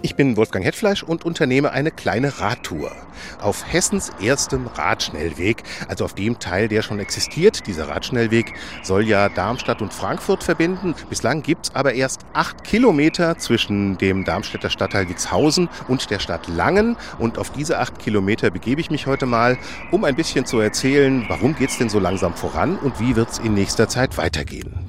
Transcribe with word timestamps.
Ich 0.00 0.14
bin 0.14 0.36
Wolfgang 0.36 0.64
Hetfleisch 0.64 1.02
und 1.02 1.24
unternehme 1.24 1.72
eine 1.72 1.90
kleine 1.90 2.38
Radtour 2.38 2.92
auf 3.40 3.64
Hessens 3.66 4.12
erstem 4.22 4.68
Radschnellweg, 4.68 5.64
also 5.88 6.04
auf 6.04 6.14
dem 6.14 6.38
Teil, 6.38 6.68
der 6.68 6.82
schon 6.82 7.00
existiert. 7.00 7.66
Dieser 7.66 7.88
Radschnellweg 7.88 8.54
soll 8.84 9.08
ja 9.08 9.28
Darmstadt 9.28 9.82
und 9.82 9.92
Frankfurt 9.92 10.44
verbinden. 10.44 10.94
Bislang 11.10 11.42
gibt's 11.42 11.74
aber 11.74 11.94
erst 11.94 12.20
acht 12.32 12.62
Kilometer 12.62 13.38
zwischen 13.38 13.98
dem 13.98 14.24
Darmstädter 14.24 14.70
Stadtteil 14.70 15.08
Wixhausen 15.08 15.68
und 15.88 16.10
der 16.10 16.20
Stadt 16.20 16.46
Langen. 16.46 16.96
Und 17.18 17.38
auf 17.38 17.50
diese 17.50 17.78
acht 17.78 17.98
Kilometer 17.98 18.50
begebe 18.50 18.80
ich 18.80 18.90
mich 18.90 19.08
heute 19.08 19.26
mal, 19.26 19.58
um 19.90 20.04
ein 20.04 20.14
bisschen 20.14 20.46
zu 20.46 20.60
erzählen, 20.60 21.24
warum 21.28 21.56
geht's 21.56 21.78
denn 21.78 21.88
so 21.88 21.98
langsam 21.98 22.34
voran 22.34 22.78
und 22.78 23.00
wie 23.00 23.16
wird's 23.16 23.38
in 23.38 23.54
nächster 23.54 23.88
Zeit 23.88 24.16
weitergehen. 24.16 24.87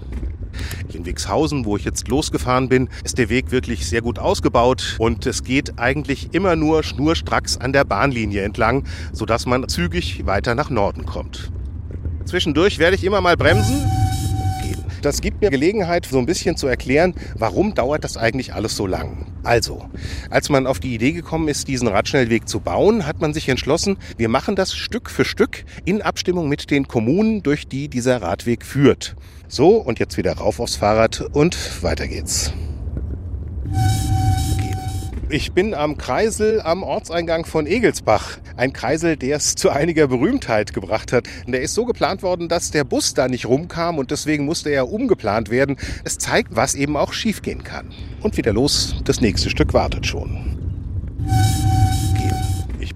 In 0.93 1.05
Wixhausen, 1.05 1.65
wo 1.65 1.77
ich 1.77 1.85
jetzt 1.85 2.07
losgefahren 2.07 2.67
bin, 2.67 2.89
ist 3.03 3.17
der 3.17 3.29
Weg 3.29 3.51
wirklich 3.51 3.87
sehr 3.87 4.01
gut 4.01 4.17
ausgebaut 4.17 4.95
und 4.97 5.25
es 5.25 5.43
geht 5.43 5.77
eigentlich 5.77 6.29
immer 6.33 6.55
nur 6.55 6.83
schnurstracks 6.83 7.57
an 7.57 7.73
der 7.73 7.83
Bahnlinie 7.83 8.43
entlang, 8.43 8.85
sodass 9.11 9.45
man 9.45 9.67
zügig 9.67 10.25
weiter 10.25 10.55
nach 10.55 10.69
Norden 10.69 11.05
kommt. 11.05 11.51
Zwischendurch 12.25 12.79
werde 12.79 12.95
ich 12.95 13.03
immer 13.03 13.21
mal 13.21 13.37
bremsen. 13.37 13.98
Das 15.01 15.21
gibt 15.21 15.41
mir 15.41 15.49
Gelegenheit, 15.49 16.05
so 16.05 16.17
ein 16.19 16.25
bisschen 16.25 16.57
zu 16.57 16.67
erklären, 16.67 17.13
warum 17.35 17.73
dauert 17.73 18.03
das 18.03 18.17
eigentlich 18.17 18.53
alles 18.53 18.75
so 18.75 18.87
lang. 18.87 19.25
Also, 19.43 19.87
als 20.29 20.49
man 20.49 20.67
auf 20.67 20.79
die 20.79 20.93
Idee 20.93 21.13
gekommen 21.13 21.47
ist, 21.47 21.67
diesen 21.67 21.87
Radschnellweg 21.87 22.47
zu 22.47 22.59
bauen, 22.59 23.05
hat 23.05 23.21
man 23.21 23.33
sich 23.33 23.47
entschlossen, 23.47 23.97
wir 24.17 24.29
machen 24.29 24.55
das 24.55 24.75
Stück 24.75 25.09
für 25.09 25.25
Stück 25.25 25.63
in 25.85 26.01
Abstimmung 26.01 26.49
mit 26.49 26.69
den 26.71 26.87
Kommunen, 26.87 27.43
durch 27.43 27.67
die 27.67 27.87
dieser 27.87 28.21
Radweg 28.21 28.65
führt. 28.65 29.15
So, 29.47 29.77
und 29.77 29.99
jetzt 29.99 30.17
wieder 30.17 30.33
rauf 30.33 30.59
aufs 30.59 30.75
Fahrrad 30.75 31.21
und 31.33 31.57
weiter 31.81 32.07
geht's. 32.07 32.53
Ich 35.31 35.51
bin 35.51 35.75
am 35.75 35.95
Kreisel 35.95 36.59
am 36.59 36.81
Ortseingang 36.81 37.45
von 37.45 37.67
Egelsbach. 37.67 38.39
Ein 38.57 38.73
Kreisel, 38.73 39.15
der 39.15 39.37
es 39.37 39.53
zu 39.53 39.69
einiger 39.69 40.07
Berühmtheit 40.07 40.73
gebracht 40.73 41.13
hat. 41.13 41.27
Der 41.45 41.61
ist 41.61 41.75
so 41.75 41.85
geplant 41.85 42.23
worden, 42.23 42.49
dass 42.49 42.71
der 42.71 42.83
Bus 42.83 43.13
da 43.13 43.27
nicht 43.27 43.45
rumkam 43.45 43.99
und 43.99 44.09
deswegen 44.09 44.45
musste 44.45 44.71
er 44.71 44.89
umgeplant 44.91 45.51
werden. 45.51 45.77
Es 46.03 46.17
zeigt, 46.17 46.55
was 46.55 46.73
eben 46.73 46.97
auch 46.97 47.13
schiefgehen 47.13 47.63
kann. 47.63 47.91
Und 48.21 48.37
wieder 48.37 48.53
los, 48.53 48.95
das 49.05 49.21
nächste 49.21 49.51
Stück 49.51 49.71
wartet 49.75 50.07
schon 50.07 50.49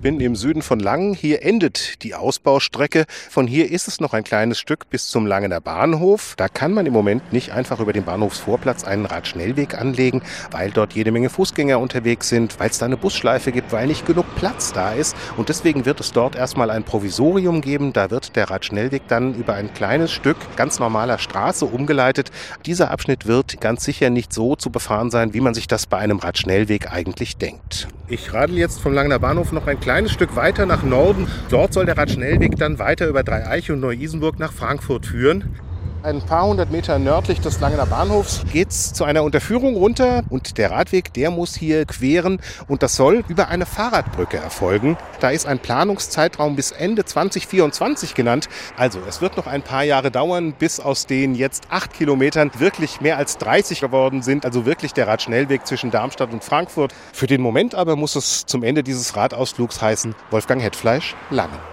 bin 0.03 0.19
im 0.19 0.35
Süden 0.35 0.61
von 0.61 0.81
Langen. 0.81 1.13
Hier 1.13 1.43
endet 1.43 2.03
die 2.03 2.13
Ausbaustrecke. 2.13 3.05
Von 3.29 3.47
hier 3.47 3.71
ist 3.71 3.87
es 3.87 4.01
noch 4.01 4.13
ein 4.13 4.25
kleines 4.25 4.59
Stück 4.59 4.89
bis 4.89 5.07
zum 5.07 5.25
Langener 5.25 5.61
Bahnhof. 5.61 6.33
Da 6.35 6.49
kann 6.49 6.73
man 6.73 6.85
im 6.85 6.91
Moment 6.91 7.31
nicht 7.31 7.53
einfach 7.53 7.79
über 7.79 7.93
den 7.93 8.03
Bahnhofsvorplatz 8.03 8.83
einen 8.83 9.05
Radschnellweg 9.05 9.79
anlegen, 9.79 10.21
weil 10.51 10.71
dort 10.71 10.91
jede 10.91 11.13
Menge 11.13 11.29
Fußgänger 11.29 11.79
unterwegs 11.79 12.27
sind, 12.27 12.59
weil 12.59 12.69
es 12.69 12.79
da 12.79 12.85
eine 12.85 12.97
Busschleife 12.97 13.53
gibt, 13.53 13.71
weil 13.71 13.87
nicht 13.87 14.05
genug 14.05 14.25
Platz 14.35 14.73
da 14.73 14.91
ist. 14.91 15.15
Und 15.37 15.47
deswegen 15.47 15.85
wird 15.85 16.01
es 16.01 16.11
dort 16.11 16.35
erstmal 16.35 16.69
ein 16.69 16.83
Provisorium 16.83 17.61
geben. 17.61 17.93
Da 17.93 18.11
wird 18.11 18.35
der 18.35 18.49
Radschnellweg 18.49 19.07
dann 19.07 19.33
über 19.33 19.53
ein 19.53 19.73
kleines 19.73 20.11
Stück 20.11 20.37
ganz 20.57 20.79
normaler 20.79 21.17
Straße 21.17 21.65
umgeleitet. 21.65 22.29
Dieser 22.65 22.91
Abschnitt 22.91 23.25
wird 23.25 23.61
ganz 23.61 23.85
sicher 23.85 24.09
nicht 24.09 24.33
so 24.33 24.57
zu 24.57 24.69
befahren 24.69 25.11
sein, 25.11 25.33
wie 25.33 25.41
man 25.41 25.53
sich 25.53 25.67
das 25.67 25.85
bei 25.85 25.97
einem 25.97 26.19
Radschnellweg 26.19 26.91
eigentlich 26.91 27.37
denkt. 27.37 27.87
Ich 28.09 28.33
radel 28.33 28.57
jetzt 28.57 28.81
vom 28.81 28.93
Langener 28.93 29.17
Bahnhof 29.17 29.53
noch 29.53 29.65
ein 29.65 29.79
kleines 29.79 29.92
kleines 29.93 30.11
Stück 30.11 30.35
weiter 30.35 30.65
nach 30.65 30.81
Norden. 30.81 31.27
Dort 31.51 31.71
soll 31.71 31.85
der 31.85 31.95
Radschnellweg 31.95 32.55
dann 32.55 32.79
weiter 32.79 33.05
über 33.07 33.21
Dreieiche 33.21 33.73
und 33.73 33.79
Neu-Isenburg 33.81 34.39
nach 34.39 34.51
Frankfurt 34.51 35.05
führen. 35.05 35.55
Ein 36.03 36.21
paar 36.21 36.45
hundert 36.47 36.69
Meter 36.69 36.99
nördlich 36.99 37.39
des 37.39 37.61
Langener 37.61 37.85
Bahnhofs 37.85 38.43
geht 38.51 38.71
es 38.71 38.91
zu 38.91 39.05
einer 39.05 39.23
Unterführung 39.23 39.77
runter 39.77 40.23
und 40.29 40.57
der 40.57 40.69
Radweg, 40.69 41.13
der 41.13 41.31
muss 41.31 41.55
hier 41.55 41.85
queren 41.85 42.41
und 42.67 42.83
das 42.83 42.97
soll 42.97 43.23
über 43.29 43.47
eine 43.47 43.65
Fahrradbrücke 43.65 44.35
erfolgen. 44.35 44.97
Da 45.21 45.29
ist 45.29 45.45
ein 45.45 45.59
Planungszeitraum 45.59 46.57
bis 46.57 46.71
Ende 46.71 47.05
2024 47.05 48.15
genannt. 48.15 48.49
Also 48.75 48.99
es 49.07 49.21
wird 49.21 49.37
noch 49.37 49.47
ein 49.47 49.61
paar 49.61 49.85
Jahre 49.85 50.11
dauern, 50.11 50.51
bis 50.51 50.81
aus 50.81 51.05
den 51.05 51.35
jetzt 51.35 51.67
acht 51.69 51.93
Kilometern 51.93 52.51
wirklich 52.57 52.99
mehr 52.99 53.15
als 53.15 53.37
30 53.37 53.79
geworden 53.79 54.23
sind. 54.23 54.43
Also 54.43 54.65
wirklich 54.65 54.91
der 54.91 55.07
Radschnellweg 55.07 55.65
zwischen 55.65 55.89
Darmstadt 55.89 56.33
und 56.33 56.43
Frankfurt. 56.43 56.93
Für 57.13 57.27
den 57.27 57.39
Moment 57.39 57.75
aber 57.75 57.95
muss 57.95 58.17
es 58.17 58.45
zum 58.45 58.63
Ende 58.63 58.83
dieses 58.83 59.15
Radausflugs 59.15 59.81
heißen 59.81 60.15
Wolfgang 60.31 60.61
Hetfleisch 60.61 61.15
Langen. 61.29 61.72